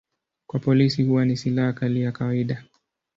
[0.47, 2.63] Kwa polisi huwa ni silaha kali ya kawaida.